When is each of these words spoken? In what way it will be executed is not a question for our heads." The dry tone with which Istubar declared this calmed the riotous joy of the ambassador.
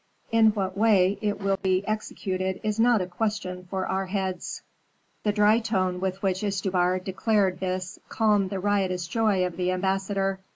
In 0.31 0.47
what 0.55 0.75
way 0.75 1.19
it 1.21 1.39
will 1.39 1.57
be 1.57 1.87
executed 1.87 2.59
is 2.63 2.79
not 2.79 3.01
a 3.01 3.05
question 3.05 3.67
for 3.69 3.85
our 3.85 4.07
heads." 4.07 4.63
The 5.21 5.31
dry 5.31 5.59
tone 5.59 5.99
with 5.99 6.23
which 6.23 6.41
Istubar 6.43 6.97
declared 7.03 7.59
this 7.59 7.99
calmed 8.09 8.49
the 8.49 8.59
riotous 8.59 9.07
joy 9.07 9.45
of 9.45 9.57
the 9.57 9.69
ambassador. 9.71 10.39